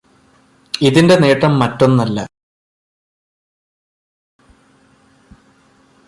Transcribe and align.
ഇതിന്റെ 0.81 1.15
നേട്ടം 1.15 1.59
മറ്റൊന്നല്ല. 1.59 2.19